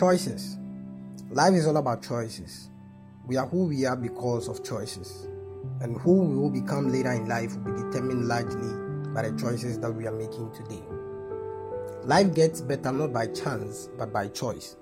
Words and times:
Choices. 0.00 0.56
Life 1.28 1.52
is 1.52 1.66
all 1.66 1.76
about 1.76 2.02
choices. 2.02 2.70
We 3.26 3.36
are 3.36 3.46
who 3.46 3.66
we 3.66 3.84
are 3.84 3.96
because 3.96 4.48
of 4.48 4.64
choices. 4.64 5.28
And 5.82 5.94
who 6.00 6.22
we 6.22 6.36
will 6.38 6.48
become 6.48 6.90
later 6.90 7.12
in 7.12 7.28
life 7.28 7.54
will 7.54 7.74
be 7.74 7.82
determined 7.82 8.26
largely 8.26 9.12
by 9.12 9.28
the 9.28 9.38
choices 9.38 9.78
that 9.80 9.92
we 9.92 10.06
are 10.06 10.12
making 10.12 10.52
today. 10.52 10.82
Life 12.04 12.34
gets 12.34 12.62
better 12.62 12.90
not 12.92 13.12
by 13.12 13.26
chance, 13.26 13.90
but 13.98 14.10
by 14.10 14.28
choice. 14.28 14.76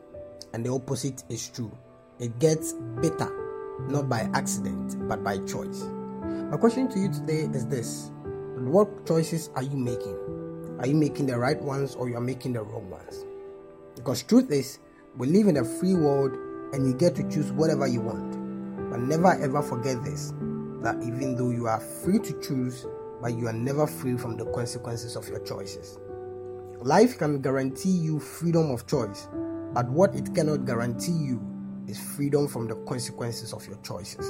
And 0.54 0.64
the 0.64 0.70
opposite 0.70 1.24
is 1.28 1.48
true. 1.48 1.76
It 2.20 2.38
gets 2.38 2.74
better 3.02 3.28
not 3.88 4.08
by 4.08 4.30
accident, 4.34 5.08
but 5.08 5.24
by 5.24 5.38
choice. 5.38 5.82
My 6.22 6.58
question 6.58 6.88
to 6.90 6.98
you 7.00 7.12
today 7.12 7.48
is 7.52 7.66
this 7.66 8.12
What 8.54 9.04
choices 9.04 9.50
are 9.56 9.64
you 9.64 9.76
making? 9.76 10.76
Are 10.78 10.86
you 10.86 10.94
making 10.94 11.26
the 11.26 11.36
right 11.36 11.60
ones 11.60 11.96
or 11.96 12.08
you 12.08 12.16
are 12.16 12.20
making 12.20 12.52
the 12.52 12.62
wrong 12.62 12.88
ones? 12.88 13.24
Because 13.96 14.22
truth 14.22 14.52
is, 14.52 14.78
we 15.18 15.26
live 15.26 15.48
in 15.48 15.56
a 15.56 15.64
free 15.64 15.94
world 15.94 16.32
and 16.72 16.86
you 16.86 16.94
get 16.94 17.16
to 17.16 17.28
choose 17.28 17.50
whatever 17.50 17.88
you 17.88 18.00
want. 18.00 18.30
But 18.88 19.00
never 19.00 19.32
ever 19.42 19.60
forget 19.62 20.02
this 20.04 20.32
that 20.80 20.94
even 21.02 21.34
though 21.34 21.50
you 21.50 21.66
are 21.66 21.80
free 21.80 22.20
to 22.20 22.40
choose, 22.40 22.86
but 23.20 23.34
you 23.34 23.48
are 23.48 23.52
never 23.52 23.84
free 23.84 24.16
from 24.16 24.36
the 24.36 24.44
consequences 24.52 25.16
of 25.16 25.28
your 25.28 25.40
choices. 25.40 25.98
Life 26.80 27.18
can 27.18 27.42
guarantee 27.42 27.90
you 27.90 28.20
freedom 28.20 28.70
of 28.70 28.86
choice, 28.86 29.28
but 29.74 29.88
what 29.88 30.14
it 30.14 30.32
cannot 30.36 30.66
guarantee 30.66 31.10
you 31.10 31.42
is 31.88 31.98
freedom 31.98 32.46
from 32.46 32.68
the 32.68 32.76
consequences 32.86 33.52
of 33.52 33.66
your 33.66 33.78
choices. 33.78 34.24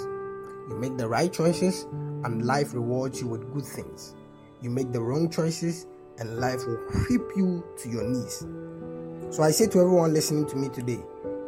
You 0.71 0.79
make 0.81 0.97
the 0.97 1.07
right 1.07 1.31
choices, 1.31 1.83
and 2.25 2.47
life 2.47 2.73
rewards 2.73 3.21
you 3.21 3.27
with 3.27 3.53
good 3.53 3.67
things. 3.67 4.15
You 4.63 4.71
make 4.71 4.91
the 4.93 5.03
wrong 5.03 5.29
choices, 5.29 5.87
and 6.19 6.39
life 6.39 6.67
will 6.67 6.79
whip 7.11 7.31
you 7.37 7.63
to 7.83 7.89
your 7.91 8.05
knees. 8.05 8.47
So 9.31 9.43
I 9.43 9.51
say 9.51 9.67
to 9.67 9.81
everyone 9.81 10.15
listening 10.15 10.47
to 10.47 10.57
me 10.57 10.71
today 10.71 11.01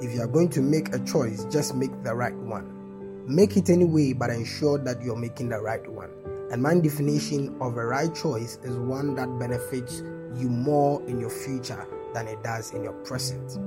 if 0.03 0.13
you 0.13 0.21
are 0.21 0.27
going 0.27 0.51
to 0.51 0.61
make 0.61 0.95
a 0.95 0.99
choice, 0.99 1.47
just 1.47 1.75
make 1.75 1.91
the 2.03 2.15
right 2.15 2.35
one. 2.35 3.25
Make 3.27 3.57
it 3.57 3.71
anyway, 3.71 4.13
but 4.13 4.29
ensure 4.29 4.77
that 4.79 5.01
you're 5.03 5.17
making 5.17 5.49
the 5.49 5.61
right 5.61 5.91
one. 5.91 6.11
And 6.53 6.63
my 6.63 6.79
definition 6.79 7.57
of 7.59 7.79
a 7.79 7.87
right 7.87 8.15
choice 8.15 8.59
is 8.63 8.77
one 8.77 9.15
that 9.15 9.39
benefits 9.39 10.03
you 10.37 10.51
more 10.51 11.03
in 11.09 11.19
your 11.19 11.31
future 11.31 11.87
than 12.13 12.29
it 12.29 12.43
does 12.43 12.73
in 12.73 12.85
your 12.85 12.93
present. 12.93 13.59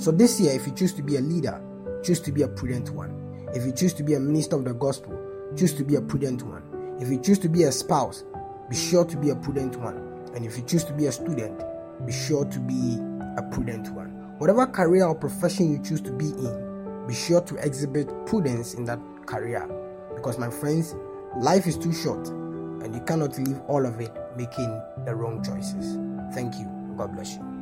So 0.00 0.12
this 0.12 0.40
year, 0.40 0.52
if 0.54 0.66
you 0.66 0.72
choose 0.72 0.94
to 0.94 1.02
be 1.02 1.16
a 1.16 1.20
leader, 1.20 1.60
choose 2.02 2.20
to 2.20 2.32
be 2.32 2.42
a 2.42 2.48
prudent 2.48 2.88
one. 2.90 3.48
If 3.54 3.66
you 3.66 3.72
choose 3.72 3.92
to 3.94 4.02
be 4.02 4.14
a 4.14 4.20
minister 4.20 4.56
of 4.56 4.64
the 4.64 4.72
gospel, 4.72 5.18
choose 5.56 5.74
to 5.74 5.84
be 5.84 5.96
a 5.96 6.00
prudent 6.00 6.42
one. 6.42 6.62
If 7.00 7.10
you 7.10 7.20
choose 7.20 7.38
to 7.40 7.50
be 7.50 7.64
a 7.64 7.72
spouse, 7.72 8.24
be 8.70 8.76
sure 8.76 9.04
to 9.04 9.16
be 9.18 9.28
a 9.28 9.36
prudent 9.36 9.76
one. 9.76 9.98
And 10.34 10.46
if 10.46 10.56
you 10.56 10.64
choose 10.64 10.84
to 10.84 10.94
be 10.94 11.06
a 11.06 11.12
student, 11.12 11.62
be 12.06 12.12
sure 12.12 12.46
to 12.46 12.58
be 12.60 12.98
a 13.38 13.42
prudent 13.42 13.90
one. 13.90 14.10
Whatever 14.38 14.66
career 14.66 15.06
or 15.06 15.14
profession 15.14 15.72
you 15.72 15.78
choose 15.82 16.00
to 16.02 16.12
be 16.12 16.26
in, 16.26 17.06
be 17.06 17.14
sure 17.14 17.40
to 17.42 17.56
exhibit 17.56 18.08
prudence 18.26 18.74
in 18.74 18.84
that 18.84 19.00
career. 19.26 19.66
Because, 20.14 20.38
my 20.38 20.50
friends, 20.50 20.94
life 21.36 21.66
is 21.66 21.78
too 21.78 21.92
short 21.92 22.28
and 22.28 22.94
you 22.94 23.00
cannot 23.02 23.38
live 23.38 23.60
all 23.68 23.86
of 23.86 24.00
it 24.00 24.16
making 24.36 24.80
the 25.04 25.14
wrong 25.14 25.42
choices. 25.42 25.98
Thank 26.34 26.56
you. 26.56 26.66
God 26.96 27.14
bless 27.14 27.34
you. 27.34 27.57